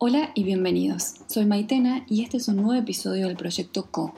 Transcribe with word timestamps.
Hola 0.00 0.30
y 0.36 0.44
bienvenidos. 0.44 1.14
Soy 1.26 1.44
Maitena 1.44 2.04
y 2.08 2.22
este 2.22 2.36
es 2.36 2.46
un 2.46 2.54
nuevo 2.54 2.74
episodio 2.74 3.26
del 3.26 3.36
proyecto 3.36 3.90
Co, 3.90 4.14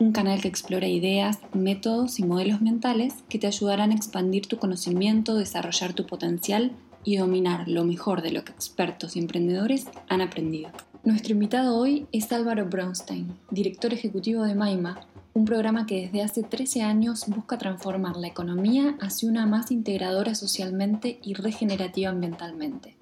un 0.00 0.10
canal 0.10 0.40
que 0.40 0.48
explora 0.48 0.88
ideas, 0.88 1.38
métodos 1.52 2.18
y 2.18 2.24
modelos 2.24 2.60
mentales 2.60 3.14
que 3.28 3.38
te 3.38 3.46
ayudarán 3.46 3.92
a 3.92 3.94
expandir 3.94 4.48
tu 4.48 4.58
conocimiento, 4.58 5.36
desarrollar 5.36 5.92
tu 5.92 6.04
potencial 6.04 6.72
y 7.04 7.14
dominar 7.14 7.68
lo 7.68 7.84
mejor 7.84 8.22
de 8.22 8.32
lo 8.32 8.42
que 8.42 8.50
expertos 8.50 9.14
y 9.14 9.20
emprendedores 9.20 9.86
han 10.08 10.20
aprendido. 10.20 10.70
Nuestro 11.04 11.34
invitado 11.34 11.78
hoy 11.78 12.08
es 12.10 12.32
Álvaro 12.32 12.66
Bronstein, 12.66 13.32
director 13.52 13.94
ejecutivo 13.94 14.42
de 14.42 14.56
Maima, 14.56 15.06
un 15.32 15.44
programa 15.44 15.86
que 15.86 16.06
desde 16.06 16.22
hace 16.24 16.42
13 16.42 16.82
años 16.82 17.26
busca 17.28 17.56
transformar 17.56 18.16
la 18.16 18.26
economía 18.26 18.96
hacia 19.00 19.30
una 19.30 19.46
más 19.46 19.70
integradora 19.70 20.34
socialmente 20.34 21.20
y 21.22 21.34
regenerativa 21.34 22.10
ambientalmente. 22.10 22.96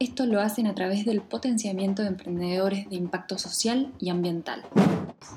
Esto 0.00 0.24
lo 0.24 0.40
hacen 0.40 0.66
a 0.66 0.74
través 0.74 1.04
del 1.04 1.20
potenciamiento 1.20 2.00
de 2.00 2.08
emprendedores 2.08 2.88
de 2.88 2.96
impacto 2.96 3.36
social 3.36 3.92
y 3.98 4.08
ambiental. 4.08 4.64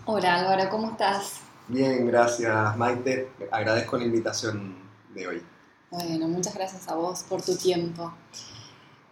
Hola 0.06 0.36
Álvaro, 0.36 0.70
¿cómo 0.70 0.92
estás? 0.92 1.42
Bien, 1.68 2.08
gracias 2.08 2.78
Maite. 2.78 3.28
Agradezco 3.52 3.98
la 3.98 4.06
invitación 4.06 4.74
de 5.14 5.28
hoy. 5.28 5.42
Bueno, 5.92 6.30
muchas 6.30 6.56
gracias 6.56 6.88
a 6.88 6.96
vos 6.96 7.24
por 7.24 7.42
tu 7.42 7.58
tiempo. 7.58 8.14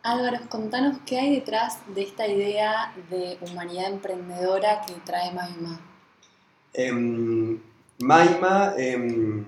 Álvaro, 0.03 0.37
contanos 0.47 0.99
qué 1.05 1.19
hay 1.19 1.35
detrás 1.35 1.79
de 1.93 2.03
esta 2.03 2.25
idea 2.25 2.93
de 3.09 3.37
humanidad 3.41 3.91
emprendedora 3.91 4.83
que 4.87 4.93
trae 5.05 5.33
Maima. 5.33 5.81
Em, 6.73 7.59
Maima 7.99 8.73
em, 8.77 9.43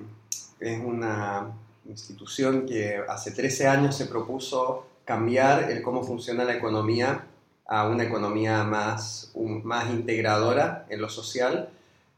es 0.59 0.83
una 0.83 1.49
institución 1.87 2.65
que 2.65 2.97
hace 3.07 3.31
13 3.31 3.67
años 3.69 3.95
se 3.95 4.05
propuso 4.05 4.87
cambiar 5.05 5.71
el 5.71 5.81
cómo 5.81 6.03
funciona 6.03 6.43
la 6.43 6.55
economía 6.55 7.25
a 7.65 7.87
una 7.87 8.03
economía 8.03 8.63
más, 8.63 9.31
más 9.63 9.89
integradora 9.89 10.85
en 10.89 11.01
lo 11.01 11.09
social, 11.09 11.69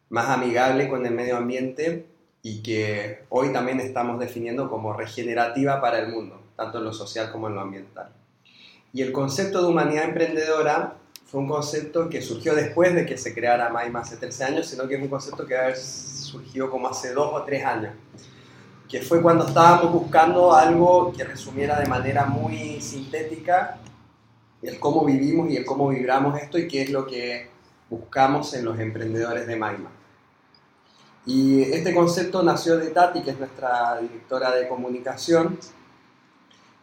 más 0.09 0.29
amigable 0.29 0.89
con 0.89 1.05
el 1.05 1.13
medio 1.13 1.37
ambiente 1.37 2.05
y 2.41 2.61
que 2.61 3.23
hoy 3.29 3.51
también 3.51 3.79
estamos 3.79 4.19
definiendo 4.19 4.69
como 4.69 4.93
regenerativa 4.93 5.81
para 5.81 5.99
el 5.99 6.09
mundo, 6.09 6.39
tanto 6.55 6.77
en 6.77 6.83
lo 6.83 6.93
social 6.93 7.31
como 7.31 7.47
en 7.47 7.55
lo 7.55 7.61
ambiental. 7.61 8.09
Y 8.93 9.01
el 9.01 9.11
concepto 9.11 9.61
de 9.61 9.67
humanidad 9.67 10.05
emprendedora 10.05 10.95
fue 11.25 11.41
un 11.41 11.49
concepto 11.49 12.07
que 12.07 12.21
surgió 12.21 12.53
después 12.53 12.93
de 12.93 13.05
que 13.05 13.17
se 13.17 13.33
creara 13.33 13.69
MAIMA 13.69 14.01
hace 14.01 14.17
13 14.17 14.43
años, 14.43 14.67
sino 14.67 14.87
que 14.87 14.95
es 14.95 15.01
un 15.01 15.09
concepto 15.09 15.45
que 15.45 15.57
ha 15.57 15.75
surgido 15.75 16.69
como 16.69 16.87
hace 16.87 17.13
dos 17.13 17.29
o 17.33 17.43
tres 17.43 17.65
años, 17.65 17.93
que 18.95 19.01
fue 19.01 19.21
cuando 19.21 19.45
estábamos 19.45 19.91
buscando 19.91 20.53
algo 20.53 21.11
que 21.11 21.25
resumiera 21.25 21.77
de 21.77 21.85
manera 21.85 22.27
muy 22.27 22.79
sintética 22.79 23.77
el 24.61 24.79
cómo 24.79 25.03
vivimos 25.03 25.51
y 25.51 25.57
el 25.57 25.65
cómo 25.65 25.89
vibramos 25.89 26.39
esto 26.39 26.57
y 26.57 26.65
qué 26.65 26.83
es 26.83 26.91
lo 26.91 27.05
que 27.05 27.49
buscamos 27.89 28.53
en 28.53 28.63
los 28.63 28.79
emprendedores 28.79 29.47
de 29.47 29.57
Maima. 29.57 29.91
Y 31.25 31.63
este 31.63 31.93
concepto 31.93 32.41
nació 32.41 32.77
de 32.77 32.91
Tati, 32.91 33.21
que 33.21 33.31
es 33.31 33.37
nuestra 33.37 33.99
directora 33.99 34.55
de 34.55 34.69
comunicación, 34.69 35.59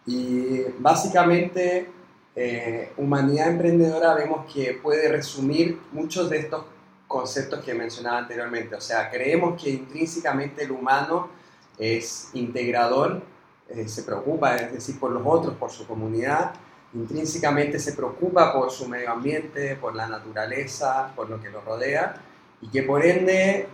y 0.05 0.65
básicamente 0.81 1.89
eh, 2.37 2.93
humanidad 2.99 3.49
emprendedora 3.49 4.13
vemos 4.13 4.53
que 4.53 4.79
puede 4.83 5.09
resumir 5.09 5.81
muchos 5.93 6.29
de 6.29 6.41
estos 6.41 6.67
conceptos 7.09 7.65
que 7.65 7.73
mencionaba 7.73 8.19
anteriormente. 8.19 8.75
O 8.75 8.83
sea, 8.83 9.11
creemos 9.11 9.59
que 9.59 9.71
intrínsecamente 9.71 10.65
el 10.65 10.73
humano 10.73 11.41
es 11.83 12.31
integrador, 12.35 13.23
eh, 13.69 13.89
se 13.89 14.03
preocupa, 14.03 14.57
es 14.57 14.73
decir, 14.73 14.99
por 14.99 15.11
los 15.11 15.23
otros, 15.25 15.57
por 15.57 15.71
su 15.71 15.87
comunidad, 15.87 16.53
intrínsecamente 16.95 17.79
se 17.79 17.93
preocupa 17.93 18.53
por 18.53 18.71
su 18.71 18.89
medio 18.89 19.11
ambiente, 19.11 19.77
por 19.77 19.95
la 19.95 20.07
naturaleza, 20.07 21.13
por 21.17 21.29
lo 21.29 21.41
que 21.41 21.51
lo 21.51 21.61
rodea, 21.63 22.15
y 22.61 22.69
que 22.69 22.83
por 22.83 23.05
ende 23.05 23.67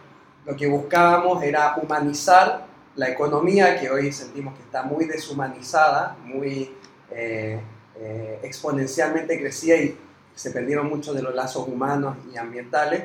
lo 0.47 0.57
que 0.57 0.67
buscábamos 0.67 1.43
era 1.43 1.77
humanizar 1.77 2.67
la 2.97 3.09
economía 3.11 3.79
que 3.79 3.91
hoy 3.91 4.13
sentimos 4.13 4.55
que 4.57 4.63
está 4.63 4.83
muy 4.83 5.05
deshumanizada, 5.05 6.17
muy... 6.25 6.75
Eh, 7.11 7.61
eh, 8.01 8.39
exponencialmente 8.45 9.41
crecía 9.41 9.77
y 9.83 9.99
se 10.33 10.53
perdieron 10.53 10.89
muchos 10.89 11.17
de 11.17 11.23
los 11.23 11.35
lazos 11.35 11.67
humanos 11.67 12.17
y 12.33 12.37
ambientales 12.37 13.05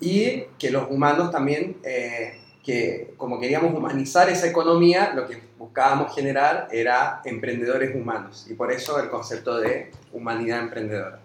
y 0.00 0.42
que 0.58 0.70
los 0.70 0.90
humanos 0.90 1.30
también, 1.30 1.78
que 2.64 3.14
como 3.16 3.38
queríamos 3.40 3.74
humanizar 3.74 4.28
esa 4.28 4.46
economía, 4.46 5.12
lo 5.14 5.26
que 5.26 5.42
buscábamos 5.58 6.14
generar 6.14 6.68
era 6.70 7.22
emprendedores 7.24 7.94
humanos 7.94 8.46
y 8.48 8.54
por 8.54 8.72
eso 8.72 8.98
el 9.00 9.08
concepto 9.10 9.58
de 9.58 9.90
humanidad 10.12 10.60
emprendedora. 10.60 11.20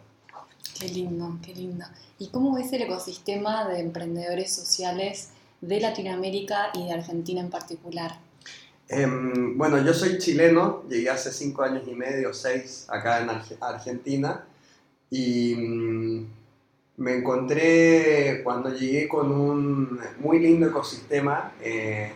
Qué 0.79 0.87
lindo, 0.87 1.37
qué 1.45 1.53
lindo. 1.53 1.85
¿Y 2.19 2.29
cómo 2.29 2.55
ves 2.55 2.71
el 2.73 2.83
ecosistema 2.83 3.67
de 3.67 3.79
emprendedores 3.79 4.53
sociales 4.53 5.29
de 5.61 5.79
Latinoamérica 5.79 6.71
y 6.73 6.85
de 6.87 6.93
Argentina 6.93 7.41
en 7.41 7.49
particular? 7.49 8.17
Em, 8.87 9.57
bueno, 9.57 9.83
yo 9.83 9.93
soy 9.93 10.17
chileno, 10.17 10.83
llegué 10.89 11.09
hace 11.09 11.31
cinco 11.31 11.63
años 11.63 11.83
y 11.87 11.95
medio, 11.95 12.33
seis, 12.33 12.85
acá 12.89 13.21
en 13.21 13.29
Argentina, 13.61 14.45
y 15.09 15.55
mm, 15.55 16.27
me 16.97 17.17
encontré 17.17 18.41
cuando 18.43 18.69
llegué 18.69 19.07
con 19.07 19.31
un 19.31 19.99
muy 20.19 20.39
lindo 20.39 20.67
ecosistema, 20.67 21.53
eh, 21.61 22.11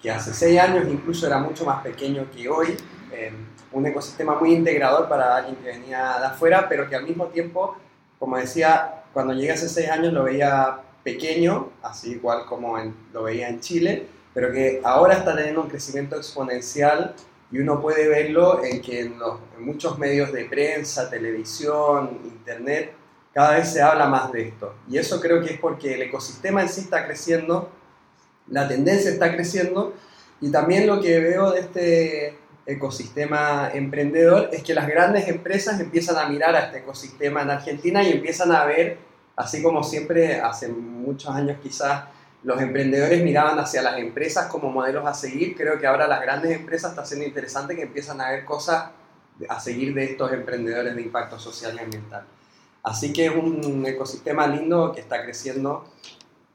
que 0.00 0.10
hace 0.10 0.32
seis 0.32 0.60
años 0.60 0.86
incluso 0.88 1.26
era 1.26 1.38
mucho 1.38 1.64
más 1.64 1.82
pequeño 1.82 2.26
que 2.30 2.48
hoy, 2.48 2.76
em, 3.12 3.34
un 3.72 3.86
ecosistema 3.86 4.38
muy 4.38 4.52
integrador 4.52 5.08
para 5.08 5.36
alguien 5.36 5.56
que 5.56 5.68
venía 5.68 6.18
de 6.18 6.26
afuera, 6.26 6.68
pero 6.68 6.88
que 6.88 6.96
al 6.96 7.04
mismo 7.04 7.26
tiempo, 7.26 7.76
como 8.18 8.36
decía, 8.36 9.04
cuando 9.12 9.32
llegué 9.34 9.52
hace 9.52 9.68
seis 9.68 9.88
años 9.90 10.12
lo 10.12 10.24
veía 10.24 10.80
pequeño, 11.02 11.70
así 11.82 12.12
igual 12.12 12.44
como 12.46 12.76
lo 13.12 13.22
veía 13.22 13.48
en 13.48 13.60
Chile, 13.60 14.06
pero 14.34 14.52
que 14.52 14.80
ahora 14.84 15.14
está 15.14 15.34
teniendo 15.34 15.62
un 15.62 15.68
crecimiento 15.68 16.16
exponencial 16.16 17.14
y 17.50 17.58
uno 17.58 17.80
puede 17.80 18.08
verlo 18.08 18.62
en 18.62 18.82
que 18.82 19.00
en, 19.00 19.18
muchos 19.58 19.98
medios 19.98 20.32
de 20.32 20.44
prensa, 20.44 21.10
televisión, 21.10 22.20
internet, 22.24 22.92
cada 23.38 23.54
vez 23.56 23.68
se 23.68 23.80
habla 23.80 24.08
más 24.08 24.32
de 24.32 24.48
esto. 24.48 24.74
Y 24.90 24.98
eso 24.98 25.20
creo 25.20 25.40
que 25.40 25.54
es 25.54 25.60
porque 25.60 25.94
el 25.94 26.02
ecosistema 26.02 26.60
en 26.60 26.68
sí 26.68 26.80
está 26.80 27.06
creciendo, 27.06 27.70
la 28.48 28.66
tendencia 28.66 29.12
está 29.12 29.32
creciendo 29.32 29.94
y 30.40 30.50
también 30.50 30.88
lo 30.88 31.00
que 31.00 31.20
veo 31.20 31.52
de 31.52 31.60
este 31.60 32.38
ecosistema 32.66 33.70
emprendedor 33.72 34.50
es 34.52 34.64
que 34.64 34.74
las 34.74 34.88
grandes 34.88 35.28
empresas 35.28 35.78
empiezan 35.78 36.16
a 36.16 36.28
mirar 36.28 36.56
a 36.56 36.64
este 36.64 36.78
ecosistema 36.78 37.42
en 37.42 37.50
Argentina 37.50 38.02
y 38.02 38.10
empiezan 38.10 38.50
a 38.50 38.64
ver, 38.64 38.98
así 39.36 39.62
como 39.62 39.84
siempre 39.84 40.40
hace 40.40 40.66
muchos 40.66 41.32
años 41.32 41.58
quizás, 41.62 42.06
los 42.42 42.60
emprendedores 42.60 43.22
miraban 43.22 43.56
hacia 43.60 43.82
las 43.82 43.98
empresas 43.98 44.48
como 44.48 44.68
modelos 44.72 45.06
a 45.06 45.14
seguir. 45.14 45.56
Creo 45.56 45.78
que 45.78 45.86
ahora 45.86 46.08
las 46.08 46.20
grandes 46.20 46.56
empresas 46.56 46.90
está 46.90 47.04
siendo 47.04 47.24
interesante 47.24 47.76
que 47.76 47.82
empiezan 47.82 48.20
a 48.20 48.30
ver 48.30 48.44
cosas 48.44 48.90
a 49.48 49.60
seguir 49.60 49.94
de 49.94 50.06
estos 50.06 50.32
emprendedores 50.32 50.96
de 50.96 51.02
impacto 51.02 51.38
social 51.38 51.76
y 51.76 51.84
ambiental. 51.84 52.24
Así 52.82 53.12
que 53.12 53.26
es 53.26 53.32
un 53.34 53.84
ecosistema 53.86 54.46
lindo 54.46 54.92
que 54.92 55.00
está 55.00 55.22
creciendo 55.22 55.84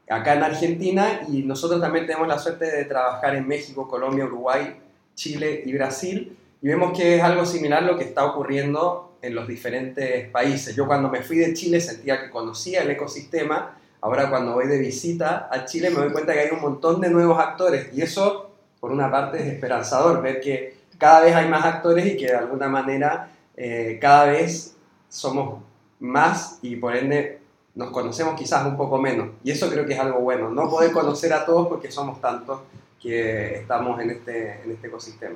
acá 0.09 0.33
en 0.33 0.43
Argentina 0.43 1.21
y 1.27 1.43
nosotros 1.43 1.79
también 1.79 2.05
tenemos 2.05 2.27
la 2.27 2.39
suerte 2.39 2.65
de 2.65 2.85
trabajar 2.85 3.35
en 3.35 3.47
México, 3.47 3.87
Colombia, 3.87 4.25
Uruguay, 4.25 4.75
Chile 5.15 5.63
y 5.65 5.73
Brasil. 5.73 6.37
Y 6.61 6.67
vemos 6.67 6.97
que 6.97 7.17
es 7.17 7.23
algo 7.23 7.45
similar 7.45 7.83
lo 7.83 7.97
que 7.97 8.05
está 8.05 8.25
ocurriendo 8.25 9.17
en 9.21 9.35
los 9.35 9.47
diferentes 9.47 10.29
países. 10.29 10.75
Yo 10.75 10.87
cuando 10.87 11.09
me 11.09 11.21
fui 11.21 11.37
de 11.37 11.53
Chile 11.53 11.79
sentía 11.79 12.21
que 12.21 12.29
conocía 12.29 12.81
el 12.81 12.91
ecosistema, 12.91 13.77
Ahora 14.03 14.29
cuando 14.29 14.55
voy 14.55 14.67
de 14.67 14.79
visita 14.79 15.47
a 15.49 15.63
Chile 15.63 15.89
me 15.89 15.95
doy 15.95 16.11
cuenta 16.11 16.33
que 16.33 16.41
hay 16.41 16.49
un 16.51 16.59
montón 16.59 16.99
de 16.99 17.09
nuevos 17.09 17.39
actores. 17.39 17.87
Y 17.93 18.01
eso 18.01 18.51
por 18.81 18.91
una 18.91 19.09
parte 19.09 19.39
es 19.39 19.53
esperanzador, 19.53 20.21
ver 20.21 20.41
que 20.41 20.75
cada 20.97 21.21
vez 21.21 21.33
hay 21.33 21.47
más 21.47 21.63
actores 21.63 22.05
y 22.07 22.17
que 22.17 22.25
de 22.25 22.35
alguna 22.35 22.67
manera 22.67 23.31
eh, 23.55 23.97
cada 24.01 24.25
vez 24.25 24.75
somos 25.07 25.63
más 26.03 26.59
y 26.61 26.75
por 26.75 26.95
ende 26.95 27.39
nos 27.75 27.91
conocemos 27.91 28.35
quizás 28.35 28.65
un 28.67 28.77
poco 28.77 28.99
menos. 28.99 29.29
Y 29.43 29.51
eso 29.51 29.69
creo 29.69 29.85
que 29.85 29.93
es 29.93 29.99
algo 29.99 30.19
bueno, 30.19 30.49
no 30.49 30.69
poder 30.69 30.91
conocer 30.91 31.33
a 31.33 31.45
todos 31.45 31.67
porque 31.67 31.89
somos 31.91 32.21
tantos 32.21 32.61
que 33.01 33.55
estamos 33.55 33.99
en 33.99 34.11
este, 34.11 34.61
en 34.61 34.71
este 34.71 34.87
ecosistema. 34.87 35.35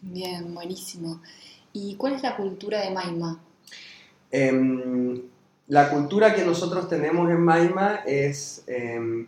Bien, 0.00 0.52
buenísimo. 0.52 1.20
¿Y 1.72 1.96
cuál 1.96 2.14
es 2.14 2.22
la 2.22 2.36
cultura 2.36 2.80
de 2.80 2.90
Maima? 2.90 3.40
Em, 4.30 5.22
la 5.68 5.88
cultura 5.90 6.34
que 6.34 6.44
nosotros 6.44 6.88
tenemos 6.88 7.30
en 7.30 7.40
Maima 7.40 8.00
es, 8.04 8.64
em, 8.66 9.26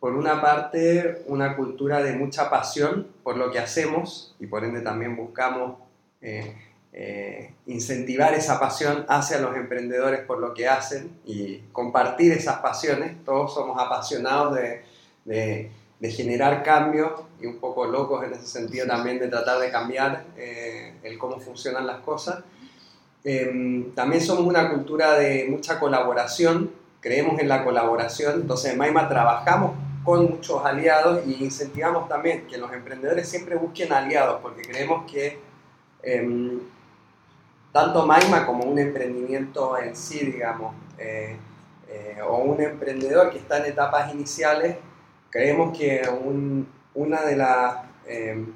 por 0.00 0.14
una 0.14 0.40
parte, 0.40 1.24
una 1.26 1.56
cultura 1.56 2.02
de 2.02 2.14
mucha 2.14 2.50
pasión 2.50 3.06
por 3.22 3.36
lo 3.36 3.50
que 3.50 3.58
hacemos 3.58 4.34
y 4.40 4.46
por 4.46 4.64
ende 4.64 4.80
también 4.80 5.14
buscamos 5.14 5.78
eh, 6.20 6.56
eh, 6.98 7.52
incentivar 7.66 8.32
esa 8.32 8.58
pasión 8.58 9.04
hacia 9.06 9.38
los 9.38 9.54
emprendedores 9.54 10.20
por 10.20 10.38
lo 10.38 10.54
que 10.54 10.66
hacen 10.66 11.20
y 11.26 11.58
compartir 11.70 12.32
esas 12.32 12.60
pasiones. 12.60 13.22
Todos 13.22 13.52
somos 13.52 13.78
apasionados 13.78 14.54
de, 14.54 14.82
de, 15.26 16.10
generar 16.10 16.62
cambios 16.62 17.12
y 17.38 17.44
un 17.44 17.58
poco 17.58 17.84
locos 17.84 18.24
en 18.24 18.32
ese 18.32 18.46
sentido 18.46 18.86
también 18.86 19.18
de 19.18 19.28
tratar 19.28 19.58
de 19.58 19.70
cambiar 19.70 20.24
eh, 20.38 20.94
el 21.02 21.18
cómo 21.18 21.38
funcionan 21.38 21.86
las 21.86 21.98
cosas. 21.98 22.42
Em, 23.24 23.92
también 23.92 24.22
somos 24.22 24.46
una 24.46 24.70
cultura 24.70 25.18
de 25.18 25.48
mucha 25.50 25.78
colaboración, 25.78 26.70
creemos 27.00 27.38
en 27.40 27.48
la 27.48 27.62
colaboración, 27.62 28.40
entonces 28.40 28.72
en 28.72 28.78
Maima 28.78 29.06
trabajamos 29.06 29.72
con 30.02 30.30
muchos 30.30 30.64
aliados 30.64 31.26
y 31.26 31.44
incentivamos 31.44 32.08
también 32.08 32.46
que 32.46 32.56
los 32.56 32.72
emprendedores 32.72 33.28
siempre 33.28 33.56
busquen 33.56 33.92
aliados, 33.92 34.40
porque 34.40 34.62
creemos 34.62 35.10
que 35.10 35.38
em, 36.02 36.60
tanto 37.76 38.06
Maima 38.06 38.46
como 38.46 38.64
un 38.64 38.78
emprendimiento 38.78 39.76
en 39.76 39.94
sí, 39.94 40.24
digamos, 40.24 40.74
eh, 40.96 41.36
eh, 41.90 42.16
o 42.26 42.38
un 42.38 42.58
emprendedor 42.58 43.28
que 43.28 43.36
está 43.36 43.58
en 43.58 43.66
etapas 43.66 44.14
iniciales, 44.14 44.78
creemos 45.28 45.76
que 45.76 46.00
una 46.94 47.20
de 47.20 47.36
las 47.36 47.76
em, 48.06 48.50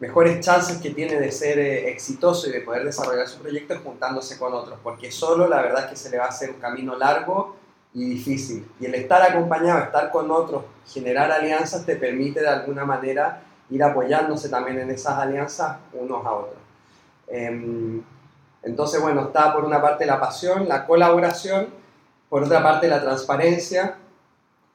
mejores 0.00 0.40
chances 0.40 0.78
que 0.78 0.88
tiene 0.88 1.20
de 1.20 1.30
ser 1.30 1.58
eh, 1.58 1.90
exitoso 1.90 2.48
y 2.48 2.52
de 2.52 2.62
poder 2.62 2.82
desarrollar 2.86 3.28
su 3.28 3.42
proyecto 3.42 3.74
es 3.74 3.80
juntándose 3.80 4.38
con 4.38 4.54
otros, 4.54 4.78
porque 4.82 5.12
solo 5.12 5.46
la 5.46 5.60
verdad 5.60 5.84
es 5.84 5.90
que 5.90 5.96
se 5.96 6.08
le 6.08 6.16
va 6.16 6.24
a 6.24 6.28
hacer 6.28 6.48
un 6.48 6.56
camino 6.58 6.96
largo 6.96 7.56
y 7.92 8.06
difícil. 8.06 8.66
Y 8.80 8.86
el 8.86 8.94
estar 8.94 9.20
acompañado, 9.20 9.80
estar 9.80 10.10
con 10.10 10.30
otros, 10.30 10.64
generar 10.86 11.30
alianzas, 11.30 11.84
te 11.84 11.96
permite 11.96 12.40
de 12.40 12.48
alguna 12.48 12.86
manera 12.86 13.42
ir 13.68 13.82
apoyándose 13.84 14.48
también 14.48 14.78
en 14.78 14.88
esas 14.88 15.18
alianzas 15.18 15.76
unos 15.92 16.24
a 16.24 16.32
otros. 16.32 16.62
Entonces, 18.62 19.00
bueno, 19.00 19.22
está 19.22 19.52
por 19.52 19.64
una 19.64 19.82
parte 19.82 20.06
la 20.06 20.20
pasión, 20.20 20.68
la 20.68 20.86
colaboración, 20.86 21.68
por 22.28 22.44
otra 22.44 22.62
parte 22.62 22.88
la 22.88 23.00
transparencia. 23.00 23.96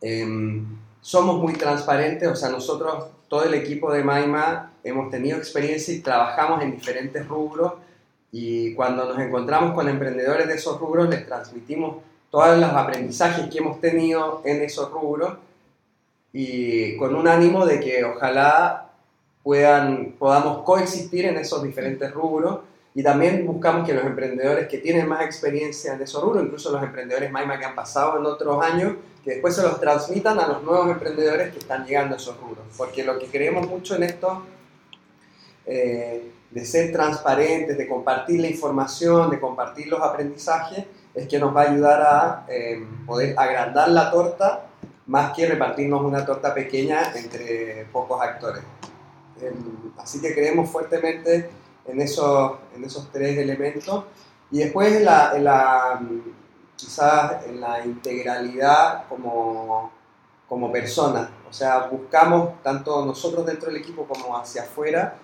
Em, 0.02 0.66
somos 1.02 1.40
muy 1.40 1.54
transparentes, 1.54 2.28
o 2.28 2.36
sea, 2.36 2.50
nosotros, 2.50 3.06
todo 3.30 3.46
el 3.46 3.54
equipo 3.54 3.92
de 3.92 4.04
Maima, 4.04 4.74
hemos 4.84 5.10
tenido 5.10 5.38
experiencia 5.38 5.94
y 5.94 6.02
trabajamos 6.02 6.62
en 6.62 6.72
diferentes 6.72 7.28
rubros. 7.28 7.74
Y 8.32 8.74
cuando 8.76 9.06
nos 9.06 9.20
encontramos 9.20 9.74
con 9.74 9.88
emprendedores 9.88 10.48
de 10.48 10.56
esos 10.56 10.80
rubros 10.80 11.10
les 11.10 11.26
transmitimos 11.26 11.98
todos 12.30 12.58
los 12.60 12.70
aprendizajes 12.72 13.50
que 13.50 13.60
hemos 13.60 13.80
tenido 13.80 14.42
en 14.44 14.62
esos 14.62 14.92
rubros. 14.92 15.38
Y 16.34 16.98
con 16.98 17.16
un 17.16 17.28
ánimo 17.28 17.66
de 17.66 17.80
que 17.80 18.04
ojalá 18.04 18.90
puedan, 19.44 20.14
podamos 20.20 20.64
coexistir 20.64 21.26
en 21.26 21.38
esos 21.38 21.64
diferentes 21.64 22.12
rubros 22.12 22.60
y 22.98 23.04
también 23.04 23.46
buscamos 23.46 23.86
que 23.86 23.94
los 23.94 24.04
emprendedores 24.04 24.68
que 24.68 24.80
tienen 24.80 25.08
más 25.08 25.24
experiencia 25.24 25.94
en 25.94 26.02
esos 26.02 26.20
rubros, 26.20 26.44
incluso 26.44 26.72
los 26.72 26.82
emprendedores 26.82 27.32
Maima 27.32 27.60
que 27.60 27.66
han 27.66 27.76
pasado 27.76 28.18
en 28.18 28.26
otros 28.26 28.60
años, 28.66 28.96
que 29.24 29.34
después 29.34 29.56
se 29.56 29.62
los 29.62 29.80
transmitan 29.80 30.40
a 30.40 30.48
los 30.48 30.64
nuevos 30.64 30.90
emprendedores 30.90 31.54
que 31.54 31.60
están 31.60 31.86
llegando 31.86 32.16
a 32.16 32.18
esos 32.18 32.36
rubros. 32.42 32.66
Porque 32.76 33.04
lo 33.04 33.20
que 33.20 33.28
creemos 33.28 33.68
mucho 33.70 33.98
en 33.98 34.02
esto, 34.02 34.42
eh, 35.68 36.32
de 36.50 36.66
ser 36.66 36.92
transparentes, 36.92 37.78
de 37.78 37.88
compartir 37.88 38.42
la 38.42 38.48
información, 38.48 39.30
de 39.30 39.40
compartir 39.40 39.90
los 39.90 40.02
aprendizajes, 40.02 40.86
es 41.14 41.28
que 41.28 41.38
nos 41.38 41.56
va 41.56 41.62
a 41.62 41.70
ayudar 41.70 42.02
a 42.02 42.46
eh, 42.50 42.84
poder 43.06 43.36
agrandar 43.38 43.90
la 43.90 44.10
torta 44.10 44.70
más 45.06 45.34
que 45.36 45.46
repartirnos 45.46 46.02
una 46.02 46.26
torta 46.26 46.52
pequeña 46.52 47.14
entre 47.16 47.86
pocos 47.92 48.20
actores. 48.20 48.64
Em, 49.40 49.94
así 50.00 50.20
que 50.20 50.34
creemos 50.34 50.68
fuertemente 50.72 51.48
en 51.88 52.02
esos, 52.02 52.54
en 52.76 52.84
esos 52.84 53.12
tres 53.12 53.38
elementos. 53.38 54.06
Y 54.52 54.60
después 54.60 55.02
la, 55.02 55.38
la, 55.40 56.02
quizás 56.76 57.46
en 57.48 57.60
la 57.60 57.86
integralidad 57.86 59.08
como, 59.10 59.92
como 60.48 60.72
persona. 60.72 61.30
O 61.50 61.54
sea, 61.54 61.88
buscamos, 61.88 62.62
tanto 62.62 63.06
nosotros 63.06 63.46
dentro 63.46 63.70
del 63.70 63.82
equipo 63.82 64.06
como 64.06 64.38
hacia 64.38 64.64
afuera, 64.64 65.16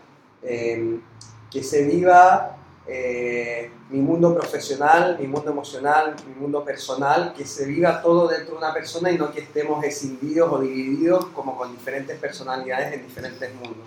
em, 0.42 1.02
que 1.50 1.64
se 1.64 1.84
viva 1.84 2.58
eh, 2.86 3.72
mi 3.90 4.02
mundo 4.02 4.34
profesional, 4.36 5.18
mi 5.20 5.28
mundo 5.28 5.52
emocional, 5.52 6.16
mi 6.28 6.36
mundo 6.36 6.66
personal, 6.66 7.34
que 7.34 7.46
se 7.46 7.66
viva 7.66 8.02
todo 8.02 8.28
dentro 8.28 8.56
de 8.56 8.58
una 8.58 8.74
persona 8.74 9.10
y 9.12 9.18
no 9.18 9.32
que 9.32 9.42
estemos 9.42 9.84
escindidos 9.86 10.52
o 10.52 10.60
divididos 10.60 11.26
como 11.28 11.58
con 11.58 11.72
diferentes 11.72 12.18
personalidades 12.20 12.94
en 12.94 13.04
diferentes 13.04 13.54
mundos. 13.56 13.86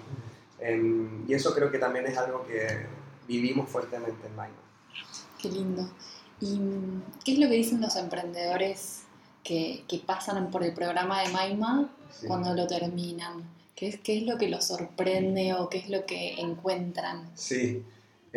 Em, 0.58 1.24
y 1.28 1.34
eso 1.34 1.54
creo 1.54 1.70
que 1.70 1.78
también 1.78 2.06
es 2.06 2.16
algo 2.16 2.44
que 2.46 2.86
vivimos 3.28 3.68
fuertemente 3.68 4.26
en 4.26 4.36
Maima. 4.36 4.56
Qué 5.40 5.50
lindo. 5.50 5.88
¿Y 6.40 6.60
qué 7.24 7.32
es 7.32 7.38
lo 7.38 7.48
que 7.48 7.54
dicen 7.54 7.80
los 7.80 7.96
emprendedores 7.96 9.02
que, 9.42 9.84
que 9.88 9.98
pasan 9.98 10.50
por 10.50 10.62
el 10.64 10.74
programa 10.74 11.22
de 11.22 11.28
Maima 11.30 11.90
cuando 12.26 12.54
lo 12.54 12.66
terminan? 12.66 13.44
¿Qué 13.74 13.88
es, 13.88 14.00
¿Qué 14.00 14.18
es 14.18 14.22
lo 14.24 14.38
que 14.38 14.48
los 14.48 14.66
sorprende 14.66 15.52
o 15.54 15.68
qué 15.68 15.78
es 15.78 15.90
lo 15.90 16.06
que 16.06 16.40
encuentran? 16.40 17.30
Sí, 17.34 17.84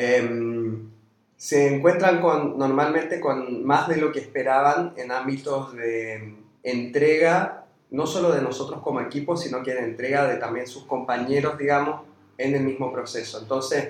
Em, 0.01 0.89
se 1.36 1.75
encuentran 1.75 2.21
con, 2.21 2.57
normalmente 2.57 3.19
con 3.19 3.66
más 3.66 3.89
de 3.89 3.98
lo 3.98 4.13
que 4.13 4.19
esperaban 4.19 4.94
en 4.95 5.12
ámbitos 5.12 5.74
de 5.74 6.36
entrega, 6.63 7.66
no 7.92 8.07
solo 8.07 8.31
de 8.31 8.42
nosotros 8.42 8.81
como 8.81 9.01
equipo, 9.01 9.36
sino 9.36 9.62
que 9.62 9.74
de 9.74 9.83
entrega 9.83 10.25
de 10.25 10.38
también 10.38 10.68
sus 10.68 10.86
compañeros, 10.86 11.57
digamos, 11.57 12.04
en 12.39 12.56
el 12.56 12.63
mismo 12.63 12.91
proceso. 12.91 13.39
Entonces, 13.39 13.89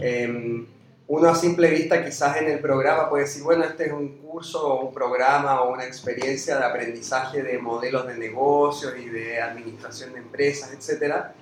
em, 0.00 0.66
uno 1.06 1.28
a 1.28 1.34
simple 1.34 1.70
vista 1.70 2.04
quizás 2.04 2.36
en 2.36 2.50
el 2.50 2.60
programa 2.60 3.08
puede 3.08 3.24
decir, 3.24 3.42
bueno, 3.42 3.64
este 3.64 3.86
es 3.86 3.92
un 3.92 4.18
curso 4.18 4.66
o 4.66 4.86
un 4.86 4.92
programa 4.92 5.62
o 5.62 5.72
una 5.72 5.84
experiencia 5.84 6.58
de 6.58 6.64
aprendizaje 6.64 7.42
de 7.42 7.58
modelos 7.58 8.06
de 8.06 8.16
negocios 8.16 8.94
y 8.98 9.08
de 9.08 9.40
administración 9.40 10.12
de 10.12 10.18
empresas, 10.18 10.72
etc 10.72 11.32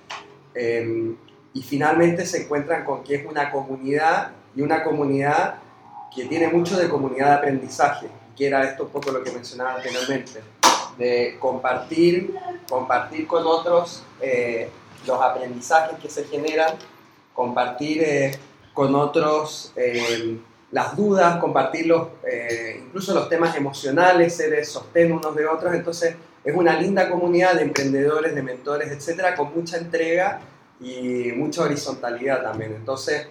y 1.53 1.61
finalmente 1.61 2.25
se 2.25 2.43
encuentran 2.43 2.83
con 2.83 3.03
que 3.03 3.15
es 3.15 3.25
una 3.25 3.51
comunidad 3.51 4.31
y 4.55 4.61
una 4.61 4.83
comunidad 4.83 5.55
que 6.13 6.25
tiene 6.25 6.47
mucho 6.47 6.77
de 6.77 6.89
comunidad 6.89 7.27
de 7.29 7.33
aprendizaje, 7.33 8.07
que 8.35 8.47
era 8.47 8.63
esto 8.63 8.83
un 8.85 8.89
poco 8.89 9.11
lo 9.11 9.23
que 9.23 9.31
mencionaba 9.31 9.75
anteriormente, 9.75 10.41
de 10.97 11.37
compartir, 11.39 12.35
compartir 12.69 13.27
con 13.27 13.45
otros 13.45 14.03
eh, 14.21 14.69
los 15.05 15.21
aprendizajes 15.21 15.99
que 15.99 16.09
se 16.09 16.25
generan, 16.25 16.75
compartir 17.33 18.03
eh, 18.03 18.37
con 18.73 18.95
otros 18.95 19.73
eh, 19.75 20.37
las 20.71 20.95
dudas, 20.95 21.37
compartir 21.37 21.85
los, 21.85 22.07
incluso 22.83 23.13
los 23.13 23.29
temas 23.29 23.55
emocionales, 23.55 24.35
ser 24.35 24.53
el 24.53 24.65
sostén 24.65 25.11
unos 25.11 25.35
de 25.35 25.45
otros, 25.45 25.71
entonces 25.75 26.15
es 26.43 26.55
una 26.55 26.79
linda 26.79 27.09
comunidad 27.09 27.53
de 27.53 27.61
emprendedores, 27.61 28.35
de 28.35 28.41
mentores, 28.41 28.91
etcétera, 28.91 29.35
con 29.35 29.53
mucha 29.53 29.77
entrega 29.77 30.41
y 30.79 31.31
mucha 31.35 31.63
horizontalidad 31.63 32.43
también. 32.43 32.73
Entonces, 32.73 33.27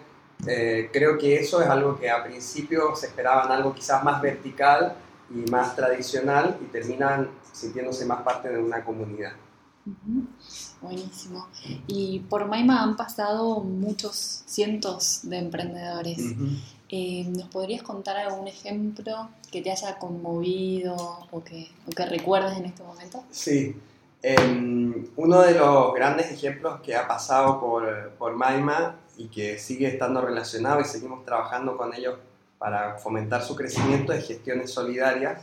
eh, 0.46 0.88
creo 0.92 1.18
que 1.18 1.36
eso 1.36 1.62
es 1.62 1.68
algo 1.68 1.98
que 1.98 2.10
a 2.10 2.24
principio 2.24 2.96
se 2.96 3.06
esperaban 3.06 3.52
algo 3.52 3.74
quizás 3.74 4.02
más 4.02 4.20
vertical 4.20 4.96
y 5.30 5.48
más 5.50 5.76
tradicional 5.76 6.58
y 6.60 6.64
terminan 6.66 7.28
sintiéndose 7.52 8.06
más 8.06 8.22
parte 8.22 8.48
de 8.48 8.58
una 8.58 8.84
comunidad. 8.84 9.32
Buenísimo. 10.80 11.48
Y 11.86 12.20
por 12.20 12.46
Maima 12.46 12.82
han 12.82 12.96
pasado 12.96 13.60
muchos 13.60 14.42
cientos 14.46 15.20
de 15.24 15.38
emprendedores. 15.38 16.18
Eh, 16.88 17.24
¿Nos 17.28 17.48
podrías 17.48 17.82
contar 17.82 18.16
algún 18.16 18.48
ejemplo 18.48 19.30
que 19.50 19.62
te 19.62 19.70
haya 19.70 19.98
conmovido 19.98 21.26
o 21.30 21.42
que, 21.42 21.68
o 21.86 21.90
que 21.90 22.06
recuerdes 22.06 22.56
en 22.58 22.66
este 22.66 22.82
momento? 22.82 23.24
Sí. 23.30 23.74
Em, 24.22 25.08
uno 25.16 25.40
de 25.40 25.54
los 25.54 25.94
grandes 25.94 26.30
ejemplos 26.30 26.80
que 26.80 26.94
ha 26.94 27.08
pasado 27.08 27.58
por, 27.58 28.10
por 28.18 28.36
Maima 28.36 28.96
y 29.16 29.26
que 29.28 29.58
sigue 29.58 29.88
estando 29.88 30.20
relacionado 30.20 30.80
y 30.80 30.84
seguimos 30.84 31.24
trabajando 31.24 31.76
con 31.76 31.92
ellos 31.94 32.18
para 32.58 32.98
fomentar 32.98 33.42
su 33.42 33.56
crecimiento 33.56 34.12
es 34.12 34.26
gestiones 34.26 34.70
solidarias. 34.70 35.42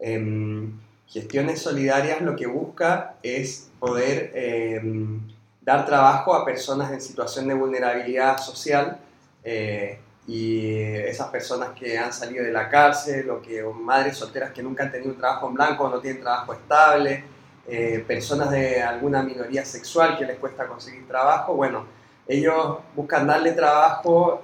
Em, 0.00 0.72
gestiones 1.10 1.60
solidarias 1.60 2.20
lo 2.22 2.36
que 2.36 2.46
busca 2.46 3.16
es 3.22 3.70
poder 3.78 4.30
em, 4.34 5.20
dar 5.60 5.84
trabajo 5.84 6.34
a 6.34 6.44
personas 6.44 6.92
en 6.92 7.00
situación 7.00 7.48
de 7.48 7.54
vulnerabilidad 7.54 8.38
social 8.38 8.98
eh, 9.42 9.98
y 10.26 10.76
esas 10.76 11.28
personas 11.28 11.70
que 11.70 11.98
han 11.98 12.12
salido 12.12 12.44
de 12.44 12.52
la 12.52 12.68
cárcel 12.68 13.28
o 13.30 13.42
que 13.42 13.62
madres 13.62 14.16
solteras 14.16 14.52
que 14.52 14.62
nunca 14.62 14.84
han 14.84 14.92
tenido 14.92 15.10
un 15.10 15.18
trabajo 15.18 15.48
en 15.48 15.54
blanco 15.54 15.84
o 15.84 15.88
no 15.88 15.98
tienen 15.98 16.22
trabajo 16.22 16.52
estable 16.52 17.24
eh, 17.66 18.04
personas 18.06 18.50
de 18.50 18.80
alguna 18.82 19.22
minoría 19.22 19.64
sexual 19.64 20.16
que 20.16 20.24
les 20.24 20.38
cuesta 20.38 20.66
conseguir 20.66 21.06
trabajo, 21.06 21.54
bueno, 21.54 21.86
ellos 22.26 22.78
buscan 22.94 23.26
darle 23.26 23.52
trabajo, 23.52 24.42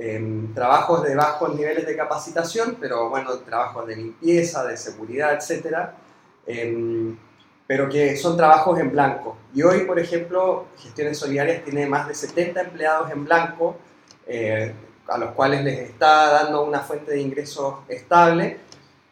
eh, 0.00 0.48
trabajos 0.54 1.02
de 1.02 1.16
bajos 1.16 1.54
niveles 1.56 1.84
de 1.84 1.96
capacitación, 1.96 2.76
pero 2.80 3.08
bueno, 3.10 3.36
trabajos 3.38 3.86
de 3.86 3.96
limpieza, 3.96 4.64
de 4.64 4.76
seguridad, 4.76 5.34
etcétera, 5.34 5.94
em, 6.46 7.16
pero 7.66 7.88
que 7.88 8.16
son 8.16 8.36
trabajos 8.36 8.78
en 8.78 8.92
blanco. 8.92 9.36
Y 9.52 9.62
hoy, 9.62 9.80
por 9.80 9.98
ejemplo, 9.98 10.66
Gestiones 10.78 11.18
Solidarias 11.18 11.64
tiene 11.64 11.86
más 11.86 12.06
de 12.06 12.14
70 12.14 12.60
empleados 12.60 13.10
en 13.10 13.24
blanco, 13.24 13.76
eh, 14.26 14.72
a 15.08 15.18
los 15.18 15.32
cuales 15.32 15.64
les 15.64 15.78
está 15.80 16.30
dando 16.30 16.64
una 16.64 16.80
fuente 16.80 17.10
de 17.12 17.20
ingresos 17.20 17.74
estable 17.88 18.58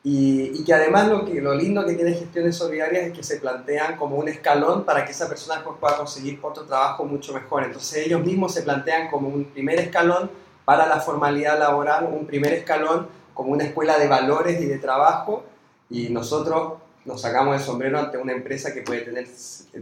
y, 0.09 0.63
que 0.63 0.73
además 0.73 1.09
lo, 1.09 1.25
que, 1.25 1.41
lo 1.41 1.53
lindo 1.53 1.85
que 1.85 1.95
tiene 1.95 2.13
gestiones 2.13 2.55
solidarias 2.55 3.09
es 3.09 3.13
que 3.13 3.25
se 3.25 3.39
plantean 3.39 3.97
como 3.97 4.15
un 4.15 4.29
escalón 4.29 4.85
para 4.85 5.05
que 5.05 5.11
esa 5.11 5.29
persona 5.29 5.65
pueda 5.65 5.97
conseguir 5.97 6.39
otro 6.43 6.63
trabajo 6.63 7.05
mucho 7.05 7.35
mejor. 7.35 7.65
Entonces 7.65 8.07
ellos 8.07 8.25
mismos 8.25 8.55
se 8.55 8.63
plantean 8.63 9.11
como 9.11 9.27
un 9.27 9.47
primer 9.47 9.81
escalón 9.81 10.31
para 10.67 10.87
la 10.87 11.01
formalidad 11.01 11.59
laboral, 11.59 12.11
un 12.13 12.27
primer 12.27 12.53
escalón 12.53 13.09
como 13.33 13.53
una 13.53 13.65
escuela 13.65 13.99
de 13.99 14.09
valores 14.09 14.61
y 14.61 14.67
de 14.67 14.79
trabajo 14.79 15.45
y 15.89 16.09
nosotros 16.11 16.75
nos 17.05 17.21
sacamos 17.21 17.57
el 17.57 17.63
sombrero 17.63 18.01
ante 18.01 18.19
una 18.19 18.33
empresa 18.33 18.75
que 18.75 18.83
puede 18.83 19.03
tener 19.03 19.29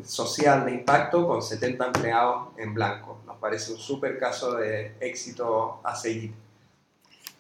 social 0.05 0.67
de 0.67 0.73
impacto 0.73 1.27
con 1.27 1.43
70 1.43 1.87
empleados 1.87 2.49
en 2.59 2.75
blanco. 2.75 3.23
Nos 3.27 3.39
parece 3.39 3.73
un 3.73 3.79
súper 3.79 4.19
caso 4.19 4.57
de 4.57 4.93
éxito 5.01 5.81
a 5.83 5.97
seguir. 5.97 6.35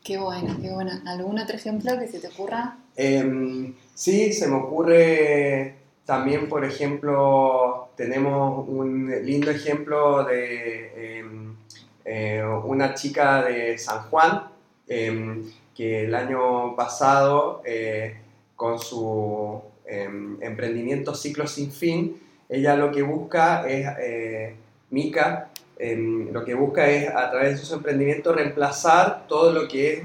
Qué 0.02 0.16
bueno, 0.16 0.56
qué 0.60 0.70
bueno. 0.70 0.92
¿Algún 1.06 1.38
otro 1.38 1.54
ejemplo 1.54 1.98
que 1.98 2.08
se 2.08 2.20
te 2.20 2.28
ocurra? 2.28 2.78
Em, 2.96 3.74
sí, 3.94 4.32
se 4.32 4.48
me 4.48 4.56
ocurre 4.56 5.76
también, 6.06 6.48
por 6.48 6.64
ejemplo, 6.64 7.90
tenemos 7.94 8.66
un 8.68 9.10
lindo 9.22 9.50
ejemplo 9.50 10.24
de 10.24 11.18
em, 11.18 11.56
eh, 12.04 12.44
una 12.64 12.94
chica 12.94 13.42
de 13.44 13.78
San 13.78 14.02
Juan 14.10 14.42
em, 14.86 15.50
que 15.74 16.04
el 16.04 16.14
año 16.14 16.76
pasado 16.76 17.62
eh, 17.64 18.16
con 18.54 18.78
su 18.78 19.62
em, 19.86 20.36
emprendimiento 20.42 21.14
Ciclo 21.14 21.46
Sin 21.46 21.72
Fin, 21.72 22.20
ella 22.48 22.76
lo 22.76 22.92
que 22.92 23.02
busca 23.02 23.66
es, 23.68 23.86
eh, 24.00 24.54
Mica, 24.90 25.50
em, 25.78 26.30
lo 26.30 26.44
que 26.44 26.54
busca 26.54 26.86
es 26.88 27.08
a 27.08 27.30
través 27.30 27.60
de 27.60 27.66
su 27.66 27.74
emprendimiento 27.74 28.32
reemplazar 28.32 29.26
todo 29.26 29.52
lo 29.52 29.66
que 29.66 29.92
es 29.94 30.02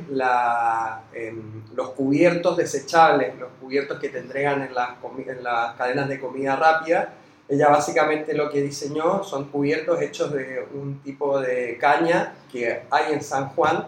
los 1.75 1.89
cubiertos 1.91 2.57
desechables, 2.57 3.37
los 3.37 3.49
cubiertos 3.61 3.99
que 3.99 4.09
te 4.09 4.19
entregan 4.19 4.61
en 4.61 4.73
las 4.73 5.75
cadenas 5.75 6.07
de 6.07 6.19
comida 6.19 6.55
rápida. 6.55 7.13
Ella 7.49 7.69
básicamente 7.69 8.33
lo 8.33 8.49
que 8.49 8.61
diseñó 8.61 9.23
son 9.23 9.45
cubiertos 9.45 9.99
hechos 10.01 10.31
de 10.31 10.65
un 10.73 10.99
tipo 11.01 11.39
de 11.39 11.77
caña 11.79 12.35
que 12.51 12.83
hay 12.89 13.13
en 13.13 13.23
San 13.23 13.49
Juan. 13.49 13.87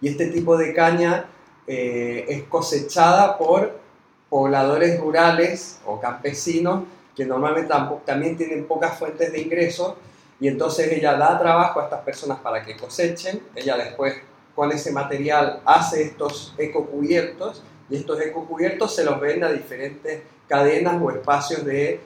Y 0.00 0.08
este 0.08 0.28
tipo 0.28 0.56
de 0.56 0.72
caña 0.72 1.26
eh, 1.66 2.24
es 2.28 2.44
cosechada 2.44 3.36
por 3.36 3.78
pobladores 4.30 5.00
rurales 5.00 5.80
o 5.84 6.00
campesinos 6.00 6.84
que 7.16 7.24
normalmente 7.24 7.72
también 8.04 8.36
tienen 8.36 8.66
pocas 8.66 8.98
fuentes 8.98 9.32
de 9.32 9.40
ingresos 9.40 9.94
y 10.38 10.48
entonces 10.48 10.92
ella 10.92 11.16
da 11.16 11.38
trabajo 11.38 11.80
a 11.80 11.84
estas 11.84 12.02
personas 12.02 12.38
para 12.40 12.62
que 12.64 12.76
cosechen, 12.76 13.40
ella 13.54 13.76
después 13.76 14.14
con 14.54 14.72
ese 14.72 14.92
material 14.92 15.60
hace 15.64 16.02
estos 16.02 16.54
ecocubiertos. 16.58 17.62
Y 17.88 17.96
estos 17.96 18.20
ecocubiertos 18.20 18.94
se 18.94 19.04
los 19.04 19.20
vende 19.20 19.46
a 19.46 19.52
diferentes 19.52 20.22
cadenas 20.48 21.00
o 21.00 21.10
espacios 21.10 21.64
de 21.64 22.00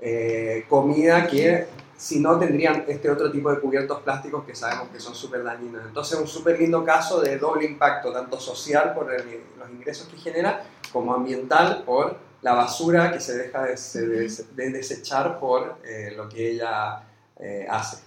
eh, 0.00 0.64
comida 0.68 1.26
que 1.26 1.66
si 1.96 2.20
no 2.20 2.38
tendrían 2.38 2.84
este 2.86 3.10
otro 3.10 3.30
tipo 3.30 3.50
de 3.50 3.58
cubiertos 3.60 4.02
plásticos 4.02 4.44
que 4.44 4.54
sabemos 4.54 4.88
que 4.88 5.00
son 5.00 5.14
súper 5.14 5.42
dañinos. 5.42 5.82
Entonces, 5.86 6.18
un 6.18 6.28
súper 6.28 6.60
lindo 6.60 6.84
caso 6.84 7.20
de 7.20 7.38
doble 7.38 7.64
impacto, 7.64 8.12
tanto 8.12 8.38
social 8.38 8.94
por 8.94 9.10
los 9.10 9.70
ingresos 9.70 10.08
que 10.08 10.18
genera, 10.18 10.62
como 10.92 11.14
ambiental 11.14 11.82
por 11.84 12.18
la 12.42 12.52
basura 12.52 13.10
que 13.12 13.20
se 13.20 13.36
deja 13.38 13.62
de, 13.64 14.70
desechar 14.70 15.40
por 15.40 15.78
eh, 15.84 16.12
lo 16.14 16.28
que 16.28 16.52
ella 16.52 17.02
eh, 17.38 17.66
hace. 17.68 18.02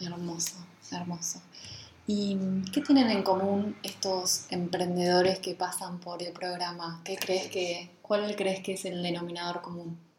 Hermoso, 0.00 0.56
hermoso. 0.90 1.40
¿Y 2.06 2.36
qué 2.72 2.80
tienen 2.80 3.08
en 3.10 3.22
común 3.22 3.76
estos 3.84 4.46
emprendedores 4.50 5.38
que 5.38 5.54
pasan 5.54 6.00
por 6.00 6.20
el 6.22 6.32
programa? 6.32 7.00
¿Qué 7.04 7.16
crees 7.16 7.48
que, 7.48 7.90
¿Cuál 8.02 8.34
crees 8.34 8.60
que 8.64 8.72
es 8.72 8.84
el 8.84 9.00
denominador 9.02 9.62
común? 9.62 10.09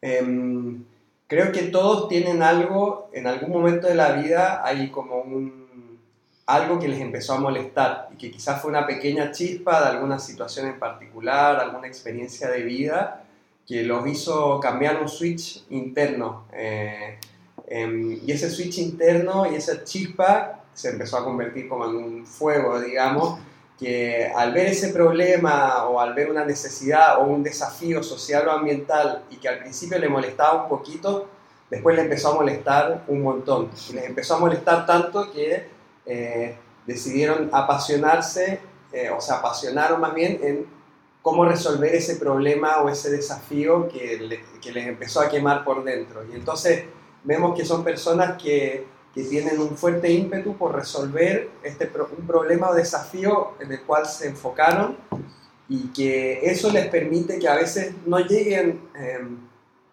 Em, 0.00 0.84
creo 1.26 1.52
que 1.52 1.62
todos 1.62 2.08
tienen 2.08 2.42
algo, 2.42 3.10
en 3.12 3.26
algún 3.26 3.50
momento 3.50 3.86
de 3.86 3.94
la 3.94 4.12
vida 4.12 4.62
hay 4.64 4.90
como 4.90 5.20
un, 5.20 5.98
algo 6.46 6.78
que 6.78 6.88
les 6.88 7.00
empezó 7.00 7.34
a 7.34 7.40
molestar 7.40 8.08
y 8.12 8.16
que 8.16 8.30
quizás 8.30 8.60
fue 8.60 8.70
una 8.70 8.86
pequeña 8.86 9.32
chispa 9.32 9.80
de 9.80 9.96
alguna 9.96 10.18
situación 10.18 10.68
en 10.68 10.78
particular, 10.78 11.58
alguna 11.58 11.88
experiencia 11.88 12.48
de 12.48 12.62
vida 12.62 13.24
que 13.66 13.82
los 13.82 14.06
hizo 14.06 14.60
cambiar 14.60 15.02
un 15.02 15.08
switch 15.08 15.64
interno. 15.70 16.44
Eh, 16.52 17.18
em, 17.66 18.20
y 18.24 18.30
ese 18.30 18.48
switch 18.48 18.78
interno 18.78 19.50
y 19.50 19.56
esa 19.56 19.82
chispa 19.82 20.62
se 20.72 20.90
empezó 20.90 21.18
a 21.18 21.24
convertir 21.24 21.68
como 21.68 21.86
en 21.86 21.96
un 21.96 22.26
fuego, 22.26 22.78
digamos, 22.80 23.40
que 23.78 24.32
al 24.34 24.52
ver 24.52 24.68
ese 24.68 24.88
problema 24.88 25.84
o 25.84 26.00
al 26.00 26.14
ver 26.14 26.30
una 26.30 26.44
necesidad 26.44 27.20
o 27.20 27.24
un 27.24 27.42
desafío 27.42 28.02
social 28.02 28.48
o 28.48 28.52
ambiental 28.52 29.24
y 29.30 29.36
que 29.36 29.48
al 29.48 29.58
principio 29.58 29.98
le 29.98 30.08
molestaba 30.08 30.62
un 30.62 30.68
poquito, 30.68 31.28
después 31.70 31.94
le 31.96 32.02
empezó 32.02 32.32
a 32.32 32.34
molestar 32.36 33.04
un 33.08 33.22
montón. 33.22 33.70
Y 33.90 33.92
les 33.92 34.04
empezó 34.04 34.36
a 34.36 34.38
molestar 34.38 34.86
tanto 34.86 35.30
que 35.30 35.68
eh, 36.06 36.56
decidieron 36.86 37.50
apasionarse, 37.52 38.60
eh, 38.92 39.10
o 39.10 39.20
sea, 39.20 39.36
apasionaron 39.36 40.00
más 40.00 40.14
bien 40.14 40.40
en 40.42 40.66
cómo 41.20 41.44
resolver 41.44 41.94
ese 41.94 42.16
problema 42.16 42.78
o 42.78 42.88
ese 42.88 43.10
desafío 43.10 43.88
que, 43.88 44.40
que 44.62 44.72
les 44.72 44.86
empezó 44.86 45.20
a 45.20 45.28
quemar 45.28 45.64
por 45.64 45.84
dentro. 45.84 46.24
Y 46.24 46.34
entonces 46.34 46.84
vemos 47.24 47.54
que 47.58 47.64
son 47.66 47.84
personas 47.84 48.40
que 48.40 48.86
que 49.16 49.24
tienen 49.24 49.58
un 49.58 49.78
fuerte 49.78 50.12
ímpetu 50.12 50.58
por 50.58 50.74
resolver 50.74 51.48
este, 51.62 51.90
un 52.18 52.26
problema 52.26 52.68
o 52.68 52.74
desafío 52.74 53.54
en 53.58 53.72
el 53.72 53.80
cual 53.80 54.04
se 54.04 54.28
enfocaron 54.28 54.94
y 55.70 55.84
que 55.88 56.40
eso 56.42 56.70
les 56.70 56.86
permite 56.88 57.38
que 57.38 57.48
a 57.48 57.54
veces 57.54 57.94
no 58.04 58.18
lleguen 58.18 58.78
em, 58.94 59.38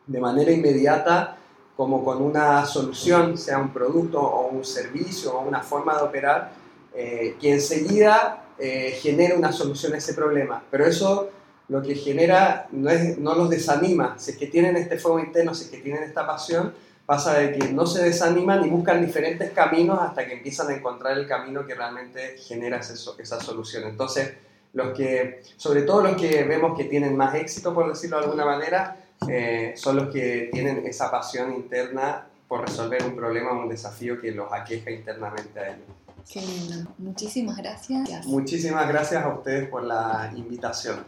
de 0.08 0.20
manera 0.20 0.52
inmediata 0.52 1.38
como 1.78 2.04
con 2.04 2.22
una 2.22 2.66
solución, 2.66 3.38
sea 3.38 3.60
un 3.60 3.72
producto 3.72 4.20
o 4.20 4.50
un 4.50 4.66
servicio 4.66 5.34
o 5.38 5.48
una 5.48 5.62
forma 5.62 5.96
de 5.96 6.04
operar, 6.04 6.52
eh, 6.94 7.38
que 7.40 7.54
enseguida 7.54 8.48
eh, 8.60 8.92
genere 9.02 9.38
una 9.38 9.54
solución 9.54 9.94
a 9.94 10.00
ese 10.00 10.14
problema. 10.14 10.62
Pero 10.70 10.86
eso 10.86 11.30
lo 11.70 11.82
que 11.82 11.96
genera 11.96 12.68
no, 12.74 12.90
es, 12.90 13.18
no 13.18 13.36
los 13.36 13.50
desanima, 13.50 14.20
si 14.20 14.32
es 14.32 14.38
que 14.38 14.48
tienen 14.48 14.76
este 14.76 15.00
fuego 15.00 15.20
interno, 15.20 15.54
si 15.54 15.64
es 15.64 15.70
que 15.70 15.78
tienen 15.78 16.04
esta 16.04 16.28
pasión, 16.28 16.74
pasa 17.06 17.36
de 17.36 17.52
que 17.52 17.70
no 17.70 17.86
se 17.86 18.04
desaniman 18.04 18.66
y 18.66 18.70
buscan 18.70 19.06
diferentes 19.06 19.52
caminos 19.52 20.00
hasta 20.00 20.26
que 20.26 20.34
empiezan 20.34 20.70
a 20.70 20.76
encontrar 20.76 21.18
el 21.18 21.28
camino 21.28 21.66
que 21.66 21.76
realmente 21.76 22.38
genera 22.38 22.78
esa 22.78 23.40
solución. 23.42 23.84
Entonces, 23.84 24.34
los 24.74 24.96
que, 24.98 25.44
sobre 25.58 25.84
todo 25.84 26.02
los 26.02 26.20
que 26.20 26.44
vemos 26.44 26.78
que 26.78 26.86
tienen 26.86 27.16
más 27.16 27.36
éxito, 27.36 27.74
por 27.74 27.90
decirlo 27.90 28.18
de 28.18 28.24
alguna 28.26 28.46
manera, 28.46 28.98
eh, 29.28 29.74
son 29.76 29.98
los 29.98 30.14
que 30.14 30.50
tienen 30.52 30.86
esa 30.86 31.12
pasión 31.12 31.54
interna 31.54 32.28
por 32.48 32.62
resolver 32.62 33.04
un 33.04 33.16
problema 33.16 33.52
o 33.52 33.62
un 33.62 33.70
desafío 33.70 34.20
que 34.20 34.32
los 34.32 34.52
aqueja 34.52 34.92
internamente 34.92 35.60
a 35.60 35.68
ellos. 35.68 35.88
Qué 36.32 36.42
lindo. 36.42 36.90
Muchísimas 36.98 37.58
gracias. 37.58 38.26
Muchísimas 38.26 38.88
gracias 38.88 39.24
a 39.24 39.30
ustedes 39.30 39.70
por 39.70 39.84
la 39.84 40.32
invitación. 40.36 41.04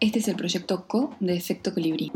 Este 0.00 0.18
es 0.18 0.28
el 0.28 0.36
proyecto 0.36 0.86
CO 0.86 1.14
de 1.20 1.36
Efecto 1.36 1.72
Colibrí. 1.72 2.10